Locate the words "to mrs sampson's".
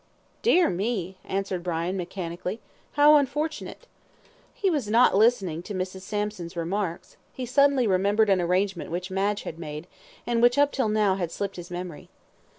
5.61-6.57